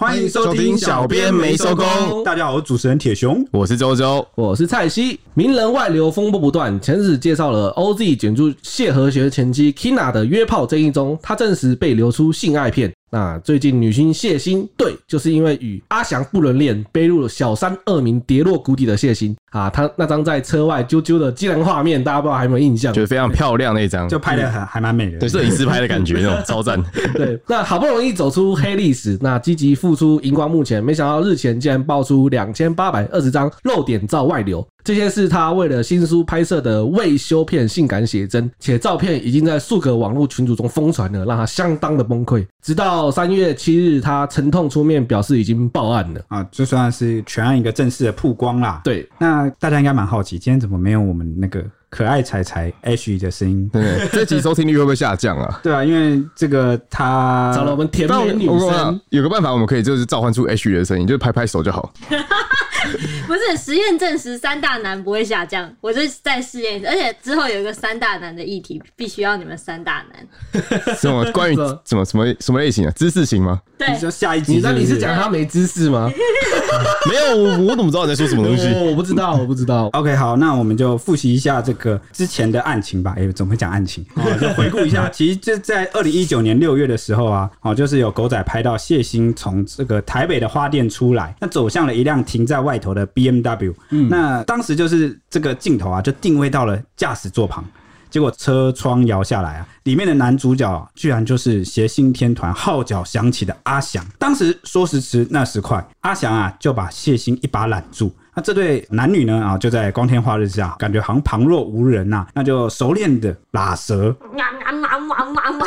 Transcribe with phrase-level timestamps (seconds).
[0.00, 2.24] 欢迎收听小编没收工。
[2.24, 5.20] 大家好，我是主持人铁雄，我是周周，我是蔡西。
[5.34, 12.90] 名人外流风波不断，前日介绍了 OZ 卷入谢和弦前妻 Kina 的约炮争议中，他证实被流出性爱片。
[13.12, 22.94] 那最近女星谢欣，对，就是因为与阿翔不伦恋，背入了小三恶名，跌落谷底的谢欣啊，她那张在车外啾啾的机能画面，大家不知道还有没有印象？
[22.94, 26.80] 觉得非常漂亮那一张，就拍的还还蛮美的，对，摄影师拍的感觉 那种超赞。
[27.14, 34.64] 对，那好不容易走出黑历史，那积极复出荧光幕前，没想到日前竟然爆出两千八百二十张露点照外流。
[34.82, 42.46] 这些是他为了新书拍摄的未修片性感写真，且照片已经在数个网络群组中疯传了，让他相当的崩溃。
[42.62, 48.80] 直到三月七日，他沉痛出面表示已经报案了啊，这算是全案一个正式的曝光啦。
[48.84, 53.68] 对，那大家应该蛮好奇，今天怎么没有我们那个可爱柴柴 H 的声音？
[53.72, 55.60] 对， 这集收听率会不会下降啊？
[55.62, 61.92] 对啊，因为这个他找了我们甜美女生，有个办法，我们可以就是召唤出 H 的声音，就是拍拍手就好。
[63.26, 70.94] 不是实验证实三大男不会下降，我就在试验，而且之后有一个三大男的议题，必须要你们三大男。
[70.96, 72.92] 什么关于 什么什么什么类型啊？
[72.96, 73.60] 知识型吗？
[73.78, 76.10] 对，你说下一集你那你是讲他没知识吗？
[77.08, 78.68] 没有，我我怎么知道你在说什么东西？
[78.74, 79.86] 我不知道，我不知道。
[79.92, 83.14] OK，好，那我们就复习一下这个之前的案情吧。
[83.16, 84.04] 哎、欸，怎么会讲案情？
[84.14, 93.74] 哦，就回顾一下，其实就在二零一九年六月的时候啊，哦，就是有狗仔拍到谢欣从这个台北的花店出来，那走向了一辆停在外头的 BMW。
[93.90, 97.64] 嗯，那当时就是这个镜头啊，就定位到了驾驶座旁。
[98.08, 104.04] 结果车窗摇下来啊，里面的男主角居然就是谐星天团号角响起的阿翔。
[104.18, 108.12] 当时说时迟那时快，阿翔啊就把谢欣一把揽住。
[108.34, 114.14] 那这对男女呢啊，就在光天化日之下，感觉好像旁若无人呐、啊，那就熟练的拉舌。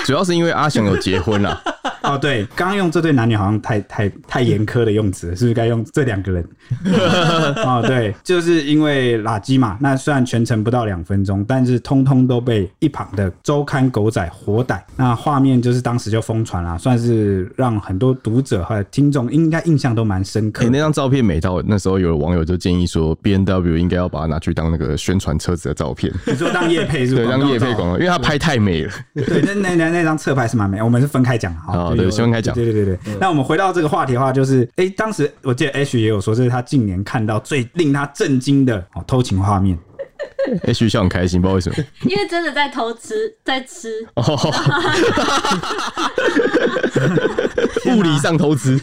[0.06, 1.61] 主要是因为阿雄有结婚了。
[2.03, 6.46] 哦，对，刚刚用这对男女好像太太太严苛的用词，是不是该用这两个人？
[7.66, 9.78] 哦，对，就是因为垃圾嘛。
[9.79, 14.85] 那虽然全程不到两分钟，但是通通都被一旁的周刊狗仔活逮。
[14.97, 20.63] 那画面就是当时就疯传了，算是让很多读者和听众应该印象都蛮深刻。
[20.63, 27.28] 欸，那张照片美到那时候有网友就建议说，B N W 应该要把它拿去当那个宣传车子的照片， 你说当夜配是不是？
[27.28, 28.91] 对，当夜配广告，因为它拍太美了。
[29.14, 31.94] 对，那那那那张侧拍是蛮美，我们是分开讲哈。
[31.96, 32.53] 对，先分开讲。
[32.56, 39.78] 对对对对，那我们回到这个话题的话，就是，哎，当时我记得 H 也有说，这是他近年看到最令他震惊的哦偷情画面。
[40.64, 41.75] H 笑很开心，不知道为什么。
[42.09, 43.90] 因为真的在偷吃，在吃。
[47.85, 48.79] 物理上投资。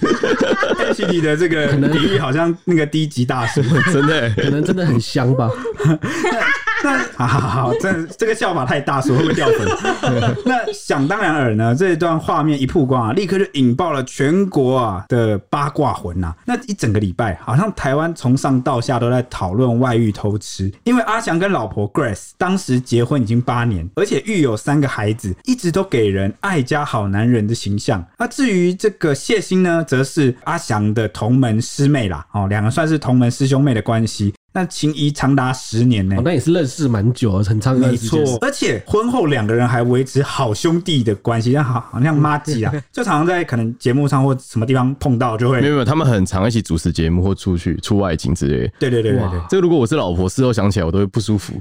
[0.78, 3.62] H 里的这个比喻好像那个低级大师，
[3.92, 5.50] 真的，可能真的很香吧。
[6.82, 10.36] 那好好好，这这个笑法太大，说会不会掉粉？
[10.46, 16.36] 那想当然尔呢，这一段画面一曝光啊，立刻就引爆了全国啊的八卦魂呐、啊。
[16.46, 28.04] 那一整个礼拜，好像台湾从上到下都在讨论外遇偷吃，因为阿翔跟老婆 Grace 当时结婚已经八年，而且育有三个孩子，一直都给人爱家好男人的形象。
[28.18, 34.32] 那至于这个谢欣呢，则是阿翔的同门师妹啦，哦，两个算是同门师兄妹的关系。
[34.52, 38.20] 那情谊长达十年呢、欸，那也是认识蛮久了，很长的时间。
[38.20, 48.72] 没错，而且婚后两个人还维持好兄弟的关系，像好好像妈吉啊， 就常常在可能节目上或什么地方碰到，就会没有没有，他们很常一起主持节目或出去出外景之类的。
[48.80, 51.54] 对对对对对，这个如果我是老婆，事后想起来我都会不舒服。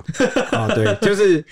[0.51, 1.45] 啊， 对，就是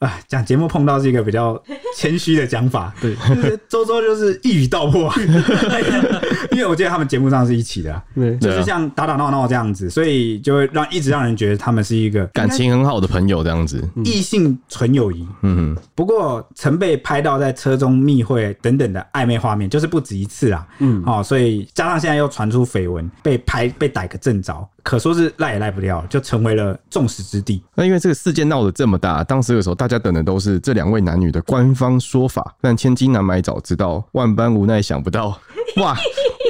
[0.00, 1.62] 啊，讲节目碰到是一个比较
[1.96, 2.92] 谦虚的讲法。
[3.00, 5.12] 对，就是周周就是一语道破，
[6.49, 10.86] 因为我记得他们节目上是一起的、啊，对，就是像打打闹闹这样子，所以就会让。
[10.90, 15.24] 一直让人觉得他们是一个感情很好的朋友，这样子，异性纯友谊。
[15.42, 15.82] 嗯哼。
[15.94, 20.66] 不过曾被拍到在车中密会等等的暧昧画面，就是不止一次啊。
[20.80, 21.00] 嗯。
[21.06, 27.62] 哦，所以加上现在又传出绯闻，被拍被逮个正着，可说是赖也赖不掉，就成为了众矢之的。
[27.76, 35.38] 那因为这个事件闹得这么大，当时的时候大家等的都是这两位男女的官方说法，但千金难买早知道，万般无奈想不到，
[35.76, 35.96] 哇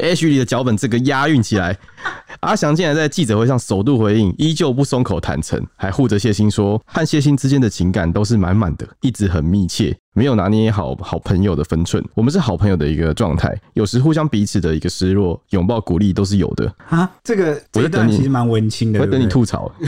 [0.00, 1.76] ，H 里的脚本这个押韵起来。
[2.40, 9.94] 阿翔竟然在记者会上首度回应，依旧不松口坦诚，还护着谢欣说，和谢欣之间的情感都是满满的，一直很密切。
[10.12, 17.08] 没有拿捏好好朋友的分寸，我们是好朋友的一个状态，有时互相彼此的一个失落，拥抱鼓励都是有的啊。
[17.22, 19.70] 这个这一段其实蛮文青的，我在等你吐槽，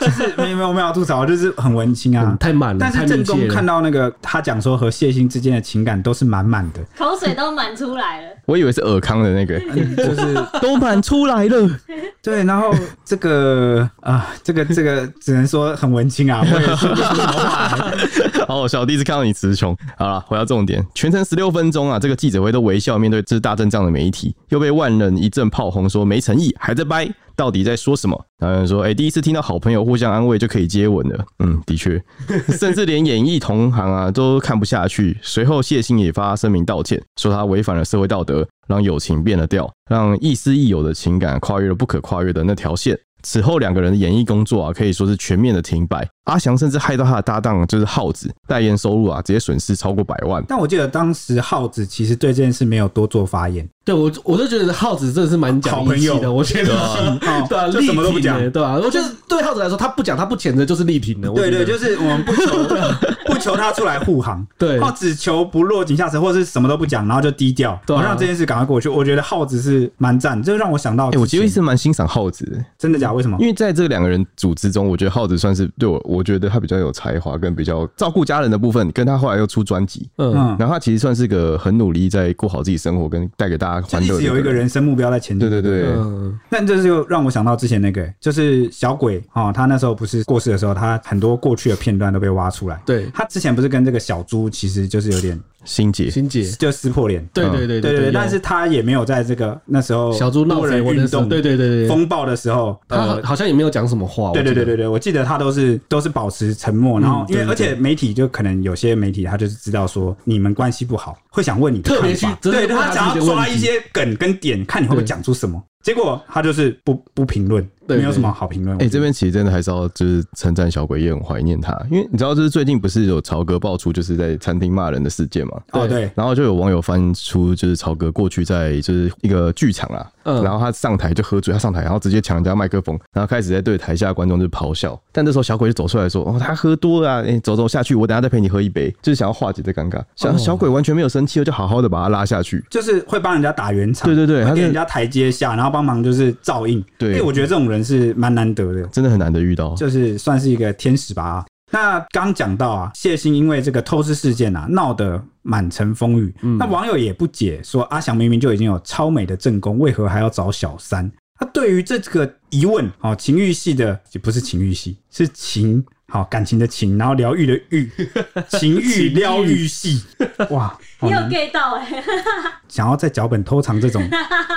[0.00, 2.78] 就是没有没有没有吐槽，就是很文青啊，嗯、 太满了。
[2.80, 8.28] 但是正中看到那个他讲说和谢欣之间的情感都是满满的，口水都满出来了。
[8.46, 9.55] 我以为是尔康的那个，
[9.96, 11.70] 就是都满出来了，乐。
[12.22, 12.74] 对，然后
[13.04, 18.44] 这个啊，这个这个只能说很文青啊，我也说不出什么话来。
[18.48, 19.76] 好，小弟是看到你词穷。
[19.96, 27.08] 好了，回到重点，全程十六分钟啊，这个记者会都微笑面对这大阵仗的媒体，又被万人一阵炮轰，说没诚意，还在掰。
[27.36, 28.24] 到底在说什么？
[28.38, 32.02] 然后有人说：“哎、欸，第一次听到好朋友互相安慰就可以接吻了。”嗯，的确，
[32.58, 35.16] 甚至连演艺同行啊都看不下去。
[35.22, 42.98] 随后谢欣也发声明道歉，说他违反了社会道德，让友情变了调，让亦师亦友的情感跨越了不可跨越的那条线。
[43.22, 46.08] 此后两个人的演艺工作啊，可以说是全面的停摆。
[46.26, 50.44] 阿翔甚至害到他的搭档，就是耗子，代言收入啊，直接损失超过百万。
[50.46, 53.68] 但我记得当时耗子其实对这件事没有多做发言。
[53.84, 56.32] 对我，我就觉得耗子真的是蛮讲义气的。
[56.32, 57.16] 我觉得，
[57.48, 58.74] 对啊，就什么都不讲，对吧？
[58.74, 61.28] 我觉得对耗子来说，他不讲，他不谴责，就是力挺的。
[61.30, 62.64] 对对，就是我们不求
[63.26, 68.88] 不求他出来护航， 对，耗子求不落井下石，或者是什么都不讲，然后就低调，对，让这件事赶快过去。
[68.88, 73.12] 我觉得耗子是蛮赞，这让我想到，哎，我其实是蛮欣赏耗子，真的假？
[73.12, 73.36] 为什么？
[73.38, 76.92] 因为在这两个人组织中，我觉得耗子算是对我，我觉得他比较有。
[76.96, 85.46] 才华跟比较照顾家人的部分，跟他后来又出专辑，嗯，然后他其实算是个很努力在过好自己生活，跟带给大家欢乐，有一个人生目标在前进。
[85.46, 92.80] 对对对，嗯，但这就让我想到之前那个，就是小鬼啊，他那时候不是过世的时候，他很多过去的片段都被挖出来。
[92.86, 95.38] 对，他之前不是跟这个小猪，其实就是有点。
[95.66, 96.42] 心结，心结。
[96.52, 97.22] 就撕破脸。
[97.34, 104.30] 对对对对对，但是他也没有在这个那时候小猪闹人运动，对对对对风暴的时候，他好像也没有讲什么话。
[104.32, 115.62] 对对对对对，我记得他都是都是保持沉默，然后因为而且媒体就可能有些媒体他就是知道说你们关系不好，会想问你特别去，对他想要抓一些梗跟点，看你会不会讲出什么。
[115.82, 118.76] 结果他就是不不评论，没有什么好评论。
[118.78, 125.60] 哎，这边其实真的还是要就是称赞小鬼，也很怀念他，因为你知道，就是最近不是有曹哥爆出就是在餐厅骂人的事件嘛？
[125.72, 126.10] 哦，对。
[126.14, 135.00] 然后就有网友翻出就是曹哥过去在就是一个剧场啊，嗯，然后他上台就喝醉，他上台然后直接抢人家麦克风，然后开始在对台下观众就咆哮。
[135.12, 140.02] 但这时候小鬼就走出来说：“哦，他喝多了，哎，走走下去，我等下再陪你喝一杯。”就是想要化解这尴尬。
[140.16, 144.06] 小小鬼完全没有生气，就好好的把他拉下去，就是会帮人家打圆场。
[144.06, 146.66] 对对对，他给人家台阶下，然后帮忙就是照。
[146.66, 151.44] 应，对，因为我觉得这种人是蛮难得的，真的很难得遇到，就是算是一个天使吧。
[151.72, 156.32] 那刚讲到啊，谢欣因为这个偷吃事件啊，闹得满城风雨。
[156.42, 161.10] 嗯，那网友也不解，说阿翔明明就已经有超美的正宫，为何还要找小三？
[161.38, 165.84] 他对于这个疑问，哦，情欲系的也不是情欲系，是情。
[166.08, 167.90] 好感情的情，然后疗愈的愈，
[168.48, 170.02] 情欲疗愈系，
[170.50, 172.04] 哇， 你有 get 到哎、欸！
[172.68, 174.02] 想要在脚本偷藏这种，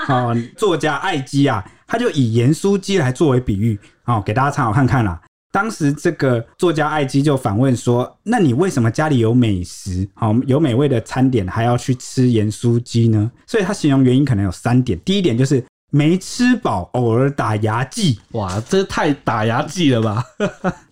[0.08, 5.20] 哦，作家艾基啊，他就以盐酥鸡来作为比喻，好给大家参考看看啦。
[5.52, 15.64] 当时这个作家艾基就反问说：“那你为什么家里有美食，好有美味的餐点，还要去吃盐酥鸡呢？”所以他形容原因可能有三点，第一点就是。
[15.92, 20.24] 没吃饱，偶尔打牙祭，哇，这太打牙祭了吧？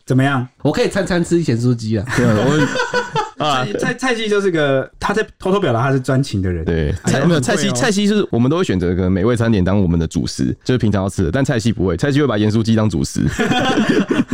[0.07, 0.47] 怎么样？
[0.63, 2.05] 我可以餐餐吃咸酥鸡啊！
[2.15, 2.25] 对
[3.45, 6.65] 啊，蔡蔡西就是个他在偷偷表达他是专情的人。
[6.65, 11.29] 对，蔡没有蔡西，蔡西就是我们都会选择个美味餐点当我们的主食，就是平常要吃的。
[11.29, 13.21] 但蔡西不会，蔡西会把盐酥鸡当主食，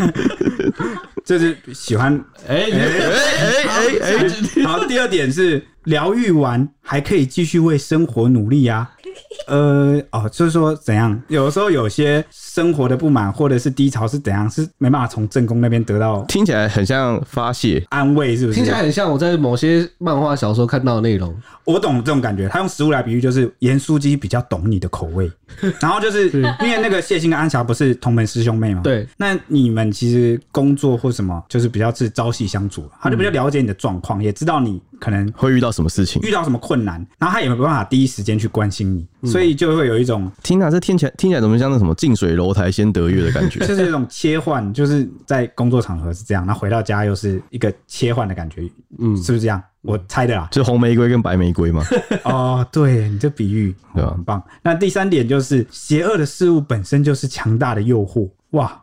[1.26, 2.14] 就是喜欢。
[2.48, 4.64] 哎哎哎哎哎！
[4.64, 8.90] 好，第二点是疗愈完还可以继续为生活努力呀。
[9.48, 11.22] 呃哦，就是说怎样？
[11.28, 14.50] 有的时候有些生活的不满或者是低潮是怎样？
[14.50, 18.58] 是没办法从正宫那边得到，听起来很像发泄安慰，是不是？
[18.58, 21.36] 听起来很像我在某些漫画小说看到的内容。
[21.66, 25.32] 我懂这种感觉，他用食物来比喻，就是盐酥鸡比较懂你的口味。
[25.80, 28.82] 然后就是因为那个谢欣跟安霞不是同门师兄妹吗？
[28.84, 48.62] 对，那你们其实工作或什么，就是比较是朝夕相处，他就比较了解你的状况，也知道你可能会遇到什么事情，遇到什么困难，然后他也没办法第一时间去关心你，所以就会有一种听啊，这听起来听起来怎么像那什么近水楼台先得月的感觉， 就是一种切换，就是在工作场合是这样，那回到家又是一个切换的感觉，
[49.00, 49.62] 嗯，是不是这样？
[49.82, 51.84] 我猜的啦，就是红玫瑰跟白玫瑰嘛。
[52.24, 54.12] 哦，对，你这比喻对吧？
[54.12, 54.42] 很棒。
[54.62, 58.30] 那第三点就是，邪恶的事物本身就是强大的诱惑。
[58.52, 58.82] 哇，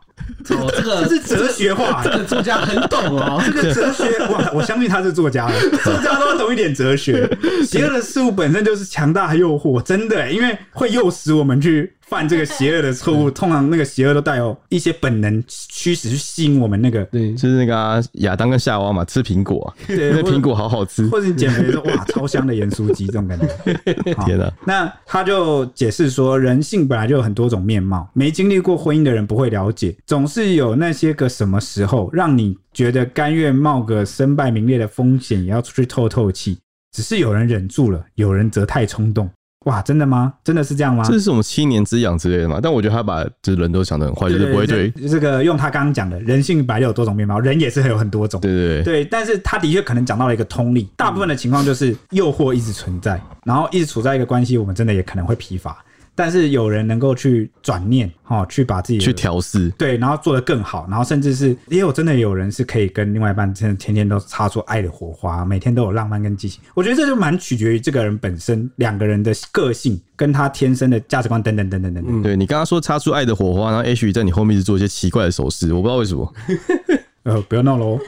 [0.49, 3.41] 哦，这个 这是哲学化，这个作家很懂哦。
[3.45, 7.29] 这个哲学哇，我相信他是作家了， 作家都要懂一点哲学。
[7.65, 11.93] 邪恶的事物本身就是强大和诱惑，真的，因为会诱使我们去。
[12.11, 23.47] 犯这个邪恶的错误，通常那个邪恶都带有一些本能驱使去吸引我们那个，对，就是那个亚当跟夏娃嘛，吃苹果，对，那苹果好好吃，或者你减肥的时候，哇， 超香的盐酥鸡这种感觉。
[24.25, 24.51] 天哪！
[24.65, 36.57] 那他就解释说，人性本来就有很多种面貌，没经历过婚姻的人不会了解，总是有那些个什么时候让你觉得甘愿冒个身败名裂的风险，也要出去透透气。
[36.91, 39.29] 只是有人忍住了，有人则太冲动。
[39.65, 40.33] 哇，真的吗？
[40.43, 41.03] 真的是这样吗？
[41.05, 42.59] 这是什么七年之痒之类的吗？
[42.61, 48.41] 但我觉得他把就是人都想得很坏，就是不会对这个用他刚刚讲的人性本来有多种面貌，人也是有很多种。
[48.41, 55.77] 对对对，对，但是他的确可能讲到了一个通例，大部分的情况就是诱惑一直存在，然后一直处在一个关系，我们真的也可能会疲乏。
[56.21, 66.61] 但是有人能够去转念，哈，去把自己去调试，对，然后做得更好，然后甚至是也有真的有人是可以跟另外一半真的天天都擦出爱的火花，每天都有浪漫跟激情。
[66.75, 72.21] 我觉得这就蛮取决于这个人本身两个人的个性跟他天生的价值观等等等等等等。
[72.21, 76.31] 对，你刚刚说擦出爱的火花，然后 H 在你后面是做一些奇怪的手势，我不知道为什么。
[77.23, 77.99] 呃，不要闹喽。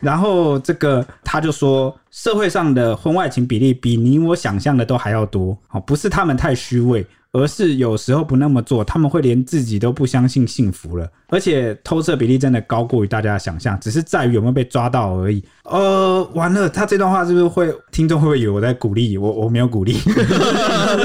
[0.00, 5.56] 然后这个他就说，社会上的婚外情比例比你我想象的都还要多。
[5.70, 7.06] 哦，不是他们太虚伪。
[7.30, 15.44] 而是有时候不那么做，他们会连自己都不相信幸福了，而且偷色比例真的高过于大家的想象，只是在于有没有被抓到而已。
[15.64, 19.30] 呃，完了，他这段话是不是会听众会不会以为我在鼓励我？
[19.30, 20.14] 我没有鼓励他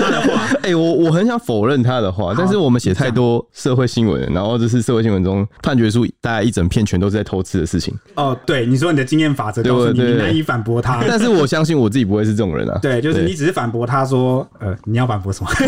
[0.10, 0.33] 的话。
[0.64, 7.94] 哎、欸，我我很想否认他的话，但是我们写太多社会新闻，然后这是社会新闻中判决书，大家一整片全都是在偷吃的事情。
[8.16, 12.80] 哦，对，你说你的经验法则告诉你，你难以反驳他，但是我相信我自己不会是这种人啊。
[12.82, 15.52] 对，就是你只是反驳他说，呃，你要反驳什么？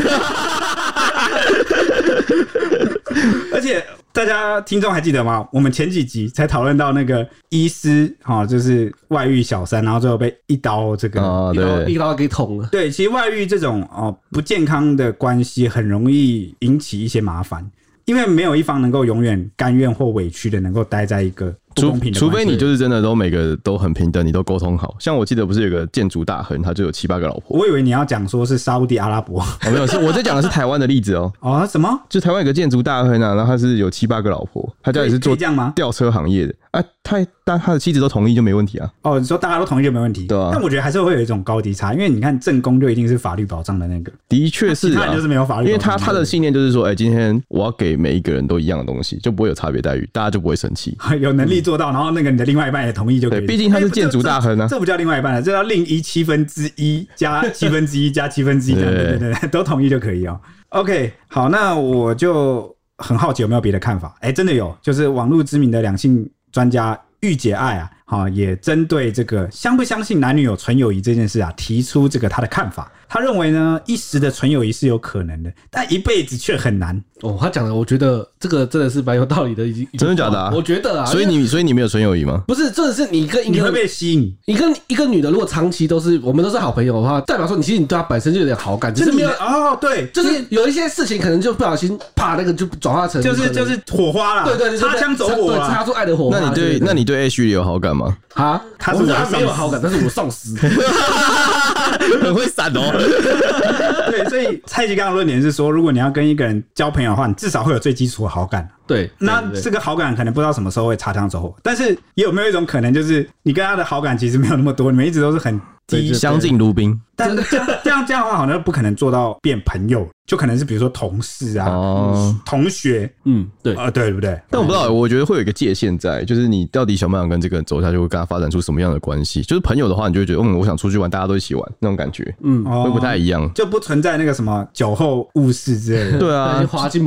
[3.54, 3.86] 而且
[4.16, 5.46] 大家听众还记得吗？
[5.52, 12.70] 我们前几集才讨论到那个医师哈，就是外遇小三，然后最后被一刀这个、哦、一刀一刀给捅了。
[12.72, 17.70] 对，其实外遇这种哦不健康的关系，很容易引起一些麻烦，
[18.06, 21.54] 因为没有一方能够永远甘愿或委屈的能够待在一个。
[21.76, 24.96] 除除非你就是真的都每个都很平等，你都沟通好。
[24.98, 27.58] 像我记得不是有个建筑大亨，他就有七八个老婆。
[27.58, 31.30] 我以为你要讲说是沙乌地阿拉伯，哦，没有，是我在讲的是台湾的例子哦。
[31.42, 32.00] 哦，什么？
[32.08, 35.36] 就台湾有个建筑大亨啊，然后他是有七八个老婆，他家也是做？
[35.76, 38.89] 吊车行业的啊，他但他的妻子都同意就没问题啊。
[39.03, 40.50] 哦，你说大家都同意就没问题，对啊。
[40.53, 50.98] 但我觉得还是会有一种高低差，因为你看正宫就一定是法律保障的那个，的确是啊，就是没有法律保障，因为他他的信念就是说，哎、欸，今天我要给每一个人都一样的东西，就不会有差别待遇，大家就不会生气。
[51.20, 52.46] 有能力做到，然后那个你的。
[52.46, 60.39] 另外一半也同意就可以，毕竟他是建筑大亨啊、欸这，这不叫另外一半了，这叫另一七分之一加 七分之一加七分之一，对对对对，都同意就可以哦、
[60.70, 60.79] 喔。
[60.82, 64.15] OK，好，那我就很好奇有没有别的看法？
[64.22, 72.90] 哎、欸，真的有，就是网络知名的两性专家御姐爱啊，哈，也针对这个相不相信男女有纯友谊这件事啊，提出这个他的看法。
[73.08, 77.02] 他认为呢，一时的纯友谊是有可能的，但一辈子却很难。
[77.22, 80.52] 哦，他讲的，我觉得这个真的是蛮有道理的，已经真的假的啊？
[80.54, 82.44] 我觉得啊，所以你所以你没有纯友谊吗？
[82.46, 96.38] 不是，真的是你跟一个你会被吸引，你跟一个女的，如果长期都是我们都是好朋友的话，代表说你其实你对她本身就有点好感，只是没有哦，对，就是有一些事情可能就不小心啪那个就转化成就是就是火花了，对对，擦枪走火，擦出爱的火花。
[96.40, 98.18] 那你对那你对 H 有好感吗？
[98.34, 100.50] 啊，他是他没有好感，但是我丧尸，
[102.22, 102.95] 很会闪哦。
[104.12, 108.68] 对，所以蔡吉刚刚的论点是说，如果你要跟一个人交朋友的话，你至少会有最基础的好感。
[108.88, 117.00] 对，那这个好感可能不知道什么时候会擦枪走火，但是也有没有一种可能，就是你跟他的好感其实没有那么多，你们一直都是很低，相敬如宾。
[117.18, 120.08] 但这样这样这样的话，好像不可能做到变朋友。
[120.25, 124.42] 就可能是比如说同事啊，哦、同学，嗯，对啊，对不对？
[124.50, 129.44] 但我不知道，我觉得会有一个界限在，就是你到底想不想跟这个人走下去，会跟他发展出什么样的关系？
[129.44, 136.18] 就是朋友的话，你就会觉得，嗯，我想出去玩，大家都一起玩那种感觉，嗯，会不太一样，就不存在那个什么酒后误事之类的。
[136.18, 136.60] 对啊，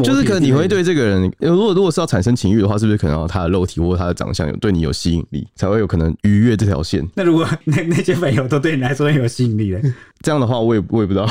[0.04, 7.04] 就是可能你会对这个人，如果如果是要产生情欲的话，是不是可能他的肉体或者他的长相有对你有吸引力，才会有可能逾越这条线？
[7.16, 9.80] 那如果 那那些朋友都对对你来说很有吸引力的，
[10.22, 11.26] 这样的话，我也我也不知道，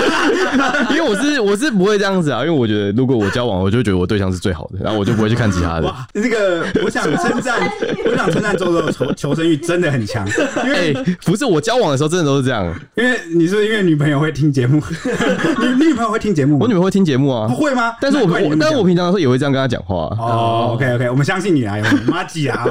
[0.90, 1.70] 因为我是我是。
[1.70, 5.86] 不会这样子啊，因为我觉得如果我交往，我就觉得我对象是最好的，然后我就不会去看其他的。
[5.86, 7.58] 哇，这个我想称赞，
[8.04, 10.26] 我想称赞周周的求求生欲真的很强。
[10.64, 12.66] 因为、欸、不是我交往的时候，真的都是这样。
[12.96, 14.82] 因为你说，因为女朋友会听节目，
[15.78, 17.94] 你女朋友会听节目，我女朋友会听节目啊，不会吗？
[18.00, 20.18] 但是我我，但是我平常的时候也会这样跟她讲话、啊。
[20.18, 21.76] 哦，OK OK，我们相信你啊，
[22.08, 22.66] 麻吉啊。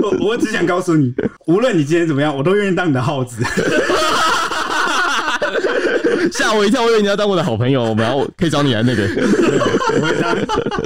[0.00, 1.12] 我我只想告诉你，
[1.46, 3.42] 无论你今天怎么样，我都愿意当你的耗子。
[6.32, 9.02] 吓我一跳，我以为你要当我的好朋友，我们要可以找你来那个。
[9.04, 10.36] 我会当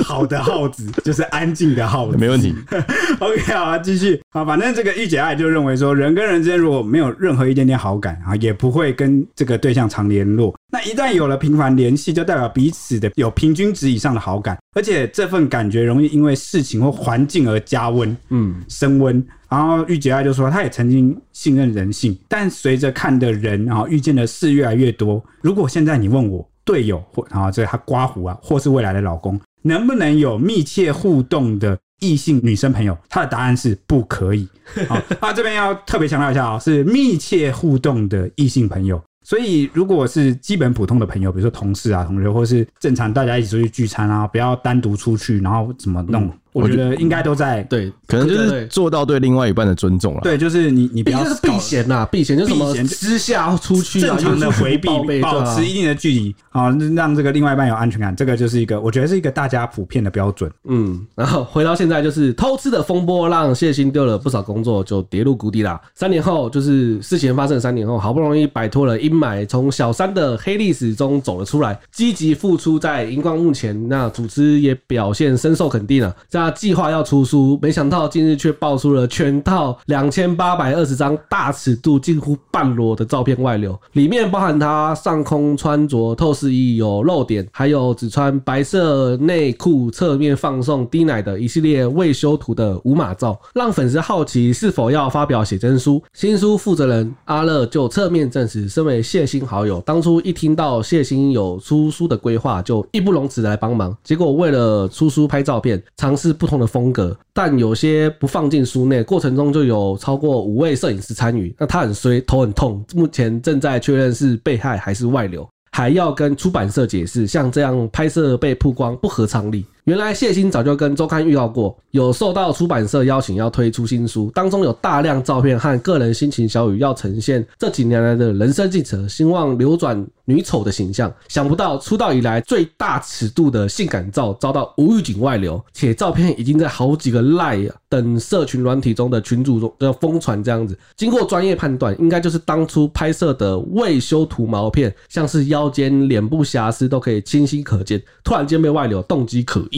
[0.04, 2.54] 好的耗子，就是安静的耗子，没问题。
[3.20, 4.44] OK，好啊，继续啊。
[4.44, 10.54] 反正这个御姐爱就认为说，人跟人之间如果没有任何一点点好感啊，也不会跟这个对象常联络。
[10.70, 19.24] 那一旦有了频繁联系，就代表彼此的有平均值以上的好感，而且这份感觉容易因为事情或环境而加温，嗯，升温。
[19.48, 32.96] 然后玉姐爱就说，他也曾经信任人性，但随着看的人啊，遇见的事越来越多，如果现在你问我队友或然后这他刮胡啊，或是未来的老公，能不能有密切互动的异性女生朋友？
[33.08, 34.46] 他的答案是不可以。
[34.86, 39.02] 好，那 这边要特别强调一下啊，是密切互动的异性朋友。
[39.24, 46.32] 所以，如果是基本普通的朋友，比如说同事啊、同学，或是正常大家一起出去聚餐啊，不要单独出去，然后怎么弄？
[46.54, 50.20] 嗯我觉得应该都在对，可能就是做到对另外一半的尊重了。
[50.22, 54.88] 对，就是你你不要避嫌呐，避嫌就是什么私下出去正常的回避，
[55.20, 58.16] 保持一定的距离啊，让这个另外一半有安全感。
[58.16, 60.50] 这个就是一个，我觉得是一个大家普遍的标准。
[60.64, 65.80] 嗯，然后回到现在，就是偷吃的风波让谢欣丢了不少工作，就跌入谷底啦。
[65.94, 76.16] 三年后，就是事情发生三年后，好不容易摆脱了阴霾，从小三的黑历史中走了出来，积极付出在荧光幕前，那组织也表现深受肯定了。
[76.50, 77.18] 计划要出。
[77.28, 96.02] 书没想到近日却爆出了全套两千八百二十张大尺度近乎半裸的照片外流，里面包含他上空穿着透视衣有露点，还有只穿白色内裤侧面放送滴奶的一系列未修图的无码照，让粉丝好奇是否要发表写真书。
[96.14, 103.94] 新书负责人阿乐就侧面证实，身为谢欣好友，当初一听到谢欣有出书的规划，就义不容辞来帮忙。
[104.02, 107.16] 结果为了出书拍照片，尝试是不同的风格。
[107.32, 111.54] 但有些不放进书内，过程中就有超过五位摄影师参与。
[111.58, 119.64] 那他很衰，头很痛，目前正在确认是被害还是外流，还要跟出版社解释，像这样拍摄被曝光不合常理。
[119.88, 131.10] 原来谢欣早就跟周刊预告过，有受到出版社邀请要推出新书，当中有大量照片和个人心情小语，要呈现这几年来的人生进程，希望扭转女丑的形象。
[131.26, 140.78] 想不到出道以来最大尺度的性感照遭到无预警外流，且照片已经在好几个 LINE 等社群软体中的群组中的疯传这样子。
[140.98, 149.77] 经过专业判断，应该就是当初拍摄的未修图毛片，像是腰间、脸部瑕疵都可以清晰可见，突然间被外流，动机可疑。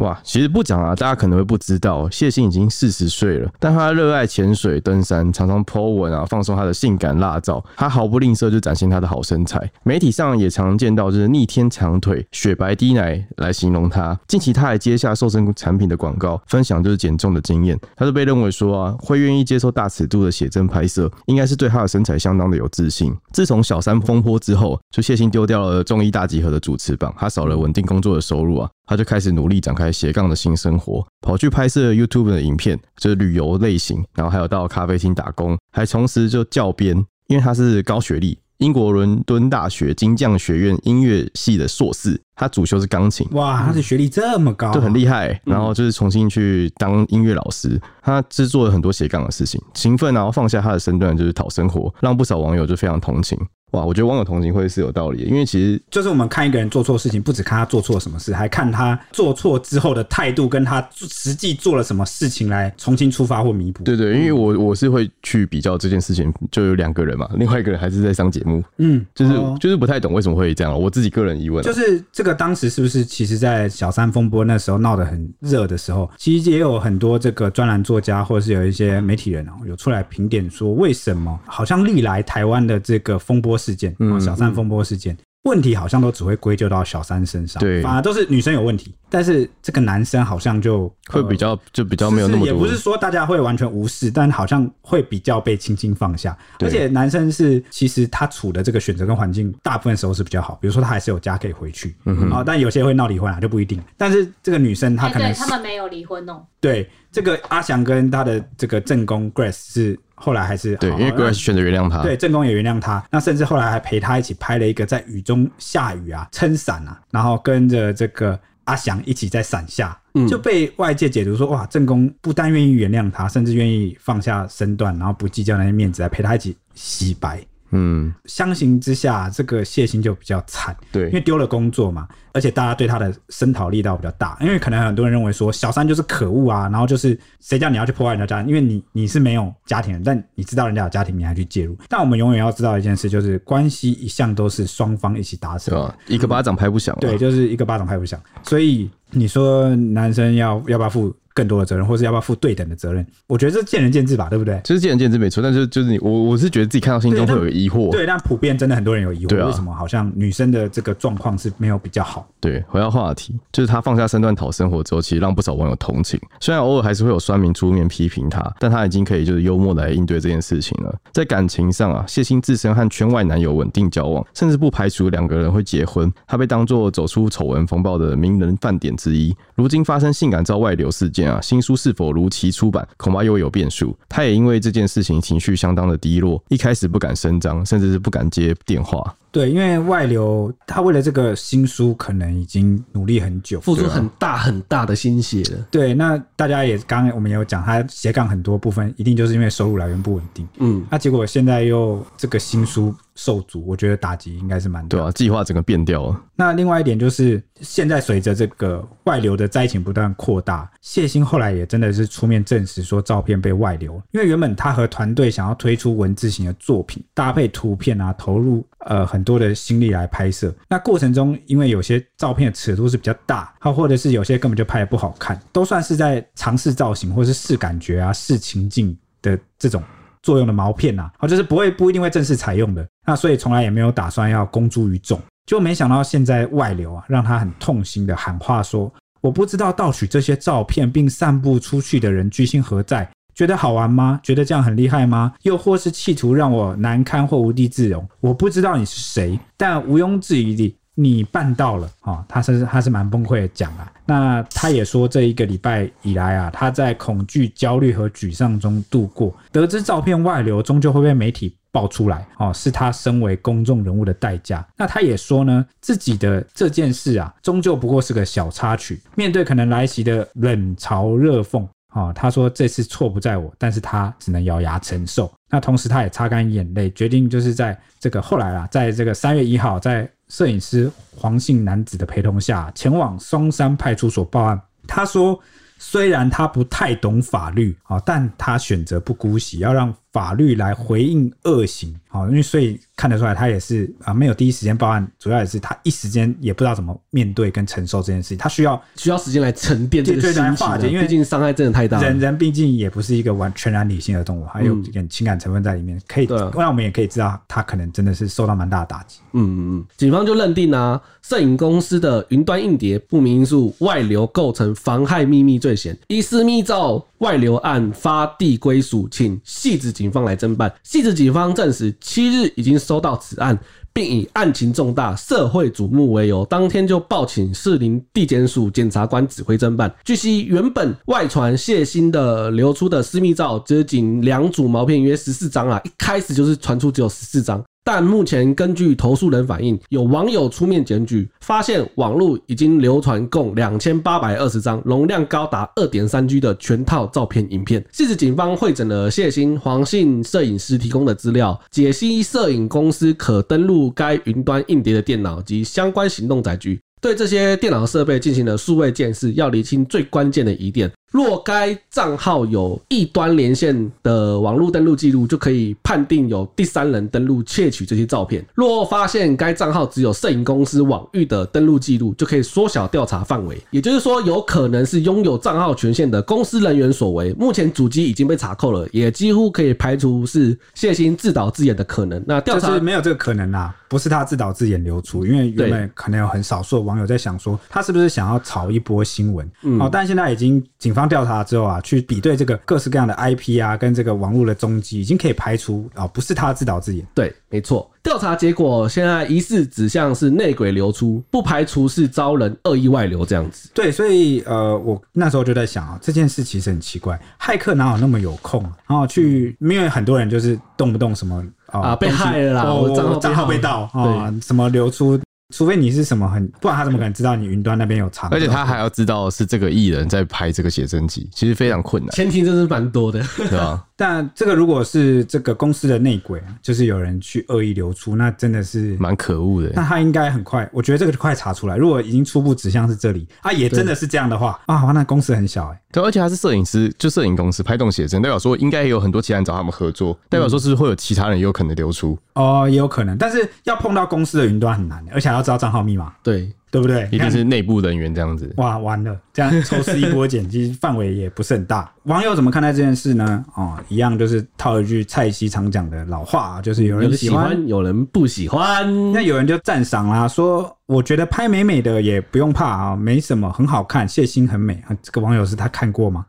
[0.00, 7.62] 哇，其实不讲啊，大家可能会不知道，谢欣已经四十岁了，但他热爱潜水、登山，常常 po 文啊，放松他的性感辣照。
[7.76, 14.18] 他毫不吝啬就展现他的好身材，媒体上也常见到就是逆天长腿、雪白低奶来形容他。
[14.26, 17.78] 近期他还接下瘦身产品的广告，分享就是减重的经验。
[17.96, 23.14] 他就被认为说啊，会愿意接受大尺度的写真拍摄，应该是对他的身材相当的有自信。
[23.32, 28.70] 自从小三风波之后，就谢欣丢掉了综艺大集合的主持棒，他少了稳定工作的收入啊。
[28.90, 36.96] 他就开始努力展开斜杠的新生活，跑去拍摄 YouTube 的影片，就是旅游类型，然后还有到咖啡厅打工，还同时就教鞭，
[37.28, 43.24] 因为他是高学历，英国伦敦大学金匠学院音乐系的硕士，他主修是钢琴。
[43.30, 45.40] 哇，他的学历这么高，就很厉害。
[45.44, 53.38] 然后就是重新去当音乐老师，他制作了很多斜杠的事情，勤奋，然后放下他的身段就是讨生活，让不少网友就非常同情。
[53.72, 63.84] 哇，我觉得网友同情会是有道理的，因为其实就是我们看一个人做错事情，不只看他做错什么事，还看他做错之后的态度，跟他实际做了什么事情来重新出发或弥补。
[63.84, 84.34] 对，对对，因为我我是会去比较这件事情，就有两个人嘛，另外一个人还是在上节目，嗯，就是就是不太懂为什么会这样，我自己个人疑问，就是这个当时是不是其实，在小三风波那时候闹得很热的时候，其实也有很多这个专栏作家或者是有一些媒体人哦，有出来评点说，为什么好像历来台湾的这个风波事件，嗯，小。
[84.40, 88.94] 三风波事件问题好像都只会归咎到小三身上，对，反而都是女生有问题。
[89.10, 96.36] 但是这个男生好像就会比较就比较没有那么多，也不是说大家会完全无视，但好像会比较被轻轻放下。
[96.60, 100.58] 而且男生是其实他处的这个选择跟环境，大部分时候是比较好。
[100.60, 103.78] 比如说他还是有家可以回去，嗯啊，但有些会闹离婚啊，就不一定。
[103.96, 106.42] 但是这个女生她可能他们没有离婚哦。
[106.60, 109.98] 对，这个阿翔跟他的这个正宫 Grace 是。
[110.20, 127.42] 后来还是对，因为 Grace 选择原谅他，对，正宫也原谅他，那甚至后来还陪他一起拍了一个在雨中下雨啊，撑伞啊，然后跟着这个阿翔一起在伞下，就被外界解读说，哇，正宫不但愿意原谅他，甚至愿意放下身段，然后不计较那些面子，来陪他一起洗白。
[127.70, 141.76] 嗯，相形之下，这个谢忻就比较惨，对，因为丢了工作嘛，而且大家对他的声讨力道比较大，因为可能很多人认为说小三就是可恶啊，然后就是谁叫你要去破坏人家家庭，因为你你是没有家庭的，但你知道人家有家庭，你还去介入。
[141.88, 148.20] 但我们永远要知道一件事，就是关系一向都是双方一起达成的，一个巴掌拍不响，对，就是一个巴掌拍不响。
[148.42, 151.14] 所以你说男生要要不要负？
[151.34, 153.06] 更多的责任，或是要不要负对等的责任？
[153.26, 154.60] 我觉得这见仁见智吧，对不对？
[154.64, 157.90] 就是见仁见智没错，但是就是你我我是觉得自己看到心中会有疑惑。
[157.90, 162.26] 对，但普遍真的很多人有疑惑，啊，为什么好像女生的这个状况是没有比较好？
[162.40, 166.20] 对，回到话题，就是她放下身段讨生活之后，其实让不少网友同情。
[166.40, 170.94] 虽然偶尔还是会有酸民出面批评她，但她已经可以就是幽默来应对这件事情了。
[171.12, 176.12] 在感情上啊，谢欣自身和圈外男友稳定交往，甚至不排除两个人会结婚。
[176.26, 179.34] 她被当作走出丑闻风暴的名人饭点之一。
[179.54, 183.96] 如今发生性感照外流事件啊，新书是否如期出版，恐怕又有变数。
[184.08, 189.14] 他也因为这件事情情绪相当的低落，一开始不敢声张，甚至是不敢接电话。
[189.32, 195.66] 对，因为外流，他为了这个新书，可能已经努力很久，付出很大很大的心血了。
[195.70, 200.46] 对，那大家也刚刚我们也有讲，他斜杠很多部分，一定就是因为收入来源不稳定。
[200.58, 204.88] 嗯，那结果现在又这个新书受阻，我觉得打击应该是蛮大。
[204.88, 206.20] 对啊，计划整个变掉了。
[206.34, 220.50] 那另外一点就是，现在随着这个外流的灾情不断扩大，谢欣后来也真的是出面证实说照片被外流，因为原本他和团队想要推出文字型的作品，搭配图片啊，投入呃很很多的心力来拍摄。
[220.66, 229.82] 那过程中，因为有些照片的尺度是比较大，好或者是有些根本就拍得不好看，都算是在尝试造型或是试感觉啊、试情境的这种
[230.22, 232.88] 作用的毛片呐，啊，就是不会不一定会正式采用的。
[233.06, 235.20] 那所以从来也没有打算要公诸于众。
[235.46, 243.10] 就没想到现在外流啊，让他很痛心的喊话说：“我不知道盗取这些照片并散布出去的人居心何在？
[243.34, 244.20] 觉得好玩吗？
[244.22, 245.32] 觉得这样很厉害吗？
[245.42, 248.06] 又或是企图让我难堪或无地自容？
[248.20, 253.90] 我不知道你是谁，但毋庸置疑的，你办到了啊、哦！”他是他是蛮崩溃的讲啊。
[254.06, 259.34] 那他也说，这一个礼拜以来啊，他在恐惧、焦虑和沮丧中度过。
[259.52, 261.56] 得知照片外流，终究会被媒体。
[261.72, 264.66] 爆出来哦，是他身为公众人物的代价。
[264.76, 269.00] 那他也说呢，自己的这件事啊，终究不过是个小插曲。
[269.14, 275.32] 面对可能来袭的冷嘲热讽哦，他说这次错不在我，但是他只能咬牙承受。
[275.48, 284.60] 那同时，他也擦干眼泪，决定就是在这个后来啊，在这个三月一号，在摄影师黄姓男子的陪同下，前往松山派出所报案。
[284.86, 285.40] 他说。
[285.82, 291.94] 虽然他不太懂法律啊，但他选择不姑息，要让法律来回应恶行。
[292.08, 302.08] 好，因为所以看得出来，他也是啊，没有第一时间报案，主要也是他一时间也不知道怎么面对跟承受这件事情，他需要需要时间来沉淀这个心情，因为毕竟伤害真的太大了。
[302.08, 309.20] 人人毕竟也不是一个完全然理性的动物，还有一点情感成分在里面，可以，那我们也可以知道，他可能真的是受到蛮大的打击。
[309.32, 320.70] 嗯嗯嗯，警方就认定啊，摄影公司的云端硬碟不明因素外流构成妨害秘密罪嫌，遗失密照外流案发地归属，请汐止警方来侦办。
[320.84, 323.58] 汐止警方证实，七日已经收到此案，
[323.92, 329.94] 并以案情重大、社会瞩目为由，当天就报请士林地检署检察官指挥侦办。
[330.04, 337.62] 据悉，原本外传谢欣的流出的私密照，只仅两组毛片约十四张啊，一开始就是传出只有十四张。
[337.82, 347.82] 但目前根据投诉人反映，有网友出面检举，发现网络已经流传共两千八百二十张，容量高达二点三 G 的全套照片、影片。
[347.92, 360.90] 汐止警方会诊了谢忻黄姓摄影师提供的资料，解析摄影公司可登录该云端硬碟的电脑及相关行动载具，对这些电脑设备进行了数位鉴识，要厘清最关键的疑点。
[361.10, 368.44] 若该账号有异端连线的网络登录记录，就可以判定有第三人登录窃取这些照片。
[368.54, 373.60] 若发现该账号只有摄影公司网域的登录记录，就可以缩小调查范围。
[373.72, 377.32] 也就是说，有可能是拥有账号权限的公司人员所为。
[377.34, 382.22] 目前主机已经被查扣了，也几乎可以排除是谢欣自导自演的可能。
[382.24, 389.50] 那调查是没有这个可能啦，不是他自导自演流出，因为原本可能有很少数的网友在想说，他是不是想要炒一波新闻？
[389.62, 390.99] 嗯，但现在已经警方。
[391.08, 397.06] 调查之后啊，去比对这个各式各样的 IP 啊，跟这个网络的踪迹，已经可以排除啊，不是他自导自演。
[397.14, 397.90] 对，没错。
[398.02, 403.68] 调查结果现在疑似指向是内鬼流出，不排除是遭人恶意外流这样子。
[403.74, 415.20] 对，所以呃，我那时候就在想啊，这件事其实很奇怪，骇客哪有那么有空，然后去，因为很多人就是动不动什么啊被害了啦，我账号被盗啊，什么流出。
[415.50, 418.30] 除非你是什么很，不然他怎么可能知道你云端那边有藏？
[418.30, 422.10] 而且他还要知道是这个艺人在拍这个写真集，其实非常困难。
[422.12, 423.84] 前提真是蛮多的，对吧？
[423.96, 429.70] 但这个如果是这个公司的内鬼，就是有人去恶意流出，那真的是蛮可恶的。
[429.74, 431.76] 那他应该很快，我觉得这个就快查出来。
[431.76, 435.80] 如果已经初步指向是这里啊，也真的是这样的话啊，那公司很小哎、欸。
[435.92, 442.18] 对，而且他是摄影师，就摄影公司拍动写真，代表说应该也有很多其他人找他们合作，代表说是是会有其他人也有可能流出？
[442.34, 446.12] 哦，也有可能，但是要碰到公司的云端很难，而且还要知道账号密码。
[446.22, 446.52] 对。
[446.70, 447.08] 对不对？
[447.10, 448.52] 一定是内部人员这样子。
[448.56, 451.92] 哇，完了，这样抽丝一波剪辑范围也不是很大。
[452.04, 453.44] 网友怎么看待这件事呢？
[453.56, 459.12] 哦，一样就是套一句蔡西常讲的老话，就是有人喜欢，有，喜欢有人不喜欢。
[459.12, 464.82] 那有人就赞赏啦，说我觉得拍美美的也不用怕啊，没什么，很好看，谢欣很美。
[465.02, 466.24] 这个网友是他看过吗？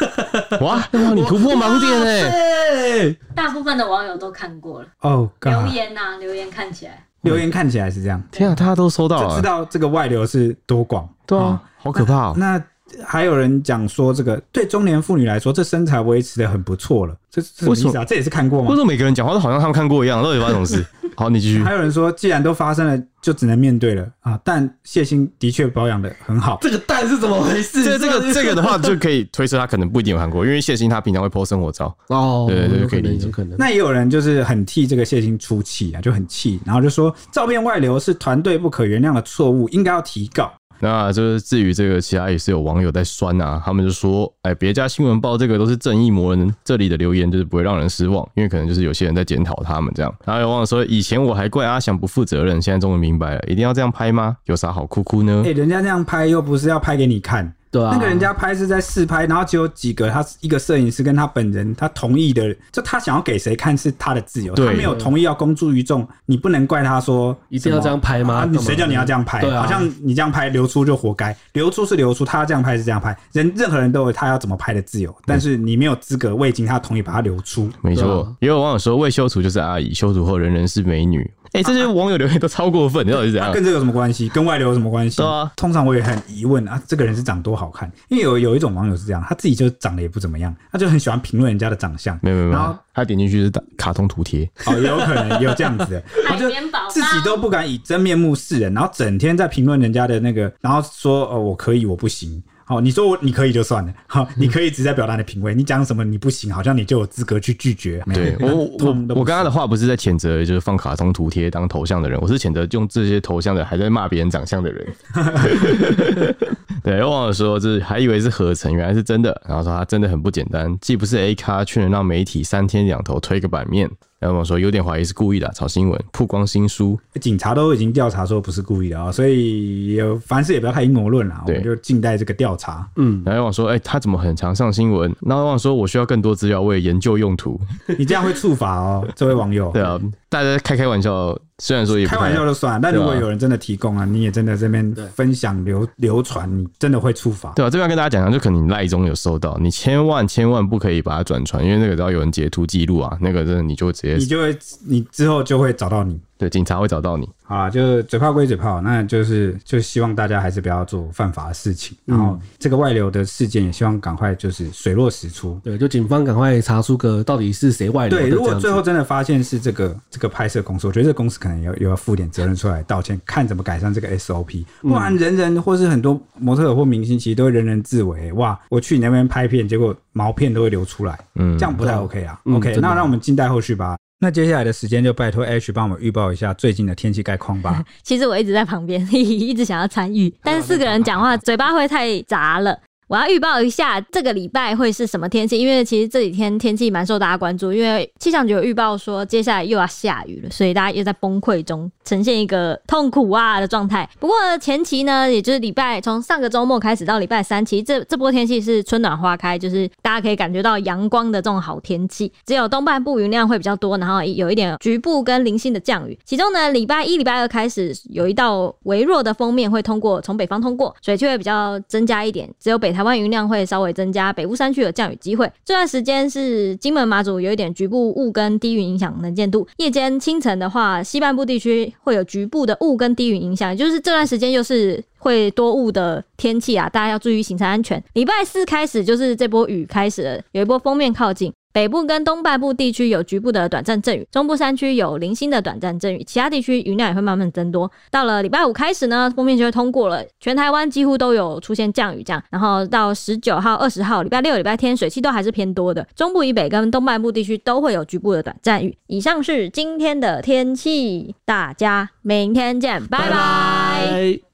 [0.60, 3.16] 哇，你突破盲点哎！
[3.34, 4.88] 大部分的网友都看过了。
[5.00, 7.04] 哦，留言呐、啊，留言看起来。
[7.22, 12.34] 留言看起来是这样，天啊，大家都收到了，就知道这个外流是多广，对啊，好可怕哦。
[12.36, 12.62] 那
[13.04, 17.14] 还有人讲说，这个对中年妇女来说，这身材维持的很不错了。
[17.30, 18.04] 这是什么意思啊？
[18.04, 18.70] 这也是看过吗？
[18.70, 18.86] 为什么？
[18.86, 20.22] 每个人讲话都好像他们看过一样？
[20.22, 20.82] 到底发生什么？
[20.82, 20.86] 事？
[21.16, 21.62] 好，你继续。
[21.62, 24.38] 还有人说，既然都发生了，就只能面对了啊！
[24.44, 26.58] 但谢欣的确保养的很好。
[26.60, 27.42] 这个蛋是怎么？
[27.42, 27.82] 回事？
[27.84, 33.28] 这这个这个的话，就可以推测他可能不一定有看过，因为谢欣他平常会 po 生活照哦，对对对，可以理解。
[33.28, 33.56] 可能。
[33.58, 40.52] 那也有人就是很替这个谢欣出气啊，就很气，然后就说照片外流是团队不可原谅的错误，应该要提告。
[40.80, 50.14] 那就是至于这个，其他也是有网友在酸啊，他们就说，哎，别家新闻报这个都是正义魔人，这里的留言就是不会让人失望，因为可能就是有些人在检讨他们这样。
[50.24, 54.36] 然后有网友说，以前我还怪阿翔不负责任，现在终于明白了，一定要这样拍吗？
[54.46, 55.42] 有啥好哭哭呢？
[55.44, 57.54] 哎，人家那样拍又不是要拍给你看。
[57.70, 68.46] 对啊，那个人家拍是在试拍，然后只有几个，他一个摄影师跟他本人他同意的，就他想要给谁看是他的自由，他没有同意要公诸于众，你不能怪他说一定要这样拍吗？
[68.50, 69.40] 你谁叫你要这样拍？
[69.40, 77.68] 对好像你这样拍流出就活该，流出是流出，他要这样拍是这样拍，人任何人都有他要怎么拍的自由，但是你没有资格未经他同意把它流出。
[77.82, 81.30] 没错，也有网友说未修图就是阿姨，修图后人人是美女。
[81.52, 83.52] 哎、欸，这些网友留言都超过分，你到底是怎样？
[83.52, 84.28] 跟这有什么关系？
[84.28, 85.16] 跟外流有什么关系？
[85.16, 87.90] 对啊，通常我也很疑问啊，这个人是长多好看？
[88.08, 92.18] 因为有有一种网友是这样，他自己就长得也不怎么样，他就很喜欢评论人家的长相。
[92.22, 96.50] 没有没有，然后他点进去是打卡通图贴，哦，有可能有这样子的， 他就
[96.90, 102.42] 自己都不敢以真面目示人，然后整天在评论人家的那个，然后说哦，我可以，我不行。
[102.68, 103.90] 好，你说我你可以就算了。
[104.06, 105.54] 好，你可以只在表达你的品味。
[105.54, 108.04] 你讲什么你不行，好像你就有资格去拒绝。
[108.12, 114.86] 对 我我我刚刚的话不是在谴责，就是放卡通图贴当头像的人，我是谴责用这些头像的还在骂别人长相的人。
[116.84, 119.40] 对，我忘了说，这还以为是合成，原来是真的。
[119.48, 123.90] 然后说他真的很不简单，既不是 A 咖，却能让媒体三天两头推个版面。
[124.18, 132.88] 然后我说有点怀疑是故意的，炒新闻曝光新书，警察都已经调查说不是故意的啊，所以有凡事也不要太阴谋论啦，我们就静待这个调查。
[132.96, 135.14] 嗯，然后我说，哎、欸，他怎么很常上新闻？
[135.20, 137.60] 然后我说，我需要更多资料为研究用途。
[137.96, 139.70] 你这样会触法哦，这位网友。
[139.74, 141.38] 对啊，大家开开玩笑。
[141.60, 147.50] 虽然说也开玩笑就算了，但如果有人真的提供啊，你也真的这边分享流流传，你真的会触发。
[147.54, 156.20] 对啊，这边要跟大家讲讲，就可能你赖中有收到，你千万千万不可以把它转传，因为那个只要有人截图记录啊，那个真的你就会直接，你就会你之后就会找到你。
[156.38, 157.28] 对，警察会找到你。
[157.42, 161.98] 好啦，就是嘴炮归嘴炮，那就是就希望大家还是不要做犯法的事情。
[162.04, 165.58] 然后这个外流的事件，也希望赶快就是水落石出。
[165.64, 168.16] 对，就警方赶快查出个到底是谁外流。
[168.16, 174.64] 对，如果最后真的发现是这个这个拍摄公司，我觉得这个公司可能要又要负点责任出来道歉，看怎么改善这个 SOP。
[174.82, 178.32] 不然人人或是很多模特或明星，其实都会人人自危。
[178.34, 182.38] 哇，我去你那边拍片，结果毛片都会流出来，嗯，这样不太 OK 啊。
[182.44, 183.96] OK，那让我们静待后续吧。
[184.20, 187.84] 那接下来的时间就拜托 Ash 帮我们预报一下最近的天气概况吧。
[188.02, 192.76] 其实我一直在旁边， 一直想要参与，但是四个人讲话 嘴巴会太杂了。
[193.08, 204.06] 我要预报一下这个礼拜会是什么天气，因为其实这几天天气蛮受大家关注，因为气象局有预报说接下来又要下雨了，所以大家又在崩溃中，呈现一个痛苦啊的状态。
[204.20, 212.30] 不过前期呢，也就是礼拜从上个周末开始到礼拜三，其实这这波天气是春暖花开，就是大家可以感觉到阳光的这种好天气。
[212.44, 216.18] 只有东半部云量会比较多，然后有一点局部跟零星的降雨。
[216.26, 222.97] 其中呢，礼拜一、礼拜二开始有一道微弱的锋面会通过，从北方通过，水汽会比较增加一点，只有北。
[222.98, 225.48] 台湾云量会稍微增加，北部山区有降雨机会。
[225.64, 229.64] 这段时间是金门马祖有一点局部雾跟低云影响能见度。
[229.76, 238.02] 夜间清晨的话，西半部地区会有局部的雾跟低云影响，就是这段时间又是会多雾的天气啊，大家要注意行车安全。
[238.14, 241.52] 礼拜四开始就是这波雨开始了，有一波锋面靠近。
[241.78, 247.88] 北部跟东半部地区有局部的短暂阵雨，中部山区有零星的短暂阵雨，其他地区云量也会慢慢增多。
[248.10, 252.42] 到了礼拜五开始呢，锋面就会通过了，全台湾几乎都有出现降雨这样。
[252.50, 258.98] 然后到十九号、二十号，礼拜六、礼拜天水汽都还是偏多的，中部以北跟东半部地区都会有局部的短暂雨。
[259.06, 264.47] 以上是今天的天气，大家明天见，拜拜。